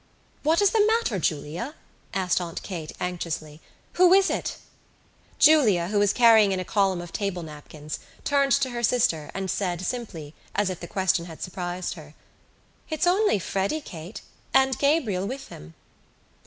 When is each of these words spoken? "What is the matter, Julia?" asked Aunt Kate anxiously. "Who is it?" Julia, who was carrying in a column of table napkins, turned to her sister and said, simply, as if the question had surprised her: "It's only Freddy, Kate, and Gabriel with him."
"What 0.41 0.63
is 0.63 0.71
the 0.71 0.83
matter, 0.83 1.19
Julia?" 1.19 1.75
asked 2.11 2.41
Aunt 2.41 2.63
Kate 2.63 2.91
anxiously. 2.99 3.61
"Who 3.93 4.11
is 4.13 4.31
it?" 4.31 4.57
Julia, 5.37 5.89
who 5.89 5.99
was 5.99 6.11
carrying 6.11 6.51
in 6.51 6.59
a 6.59 6.65
column 6.65 7.01
of 7.01 7.13
table 7.13 7.43
napkins, 7.43 7.99
turned 8.23 8.51
to 8.53 8.71
her 8.71 8.81
sister 8.81 9.29
and 9.35 9.47
said, 9.47 9.83
simply, 9.85 10.33
as 10.55 10.71
if 10.71 10.79
the 10.79 10.87
question 10.87 11.25
had 11.25 11.43
surprised 11.43 11.93
her: 11.93 12.15
"It's 12.89 13.05
only 13.05 13.37
Freddy, 13.37 13.79
Kate, 13.79 14.21
and 14.55 14.75
Gabriel 14.79 15.27
with 15.27 15.49
him." 15.49 15.75